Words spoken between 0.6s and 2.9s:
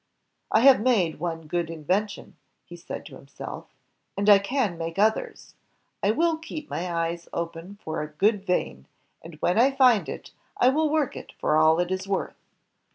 have made one good invention," he